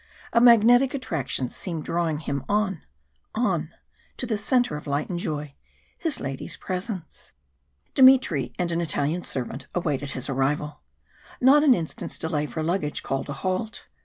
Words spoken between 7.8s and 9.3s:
Dmitry and an Italian